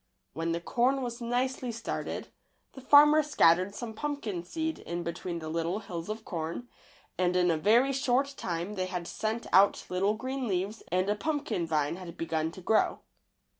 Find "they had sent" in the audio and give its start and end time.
8.73-9.45